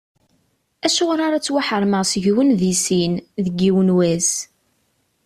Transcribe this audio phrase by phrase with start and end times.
[0.85, 3.13] Acuɣer ara ttwaḥeṛmeɣ seg-wen di sin,
[3.45, 4.31] deg yiwen n wass?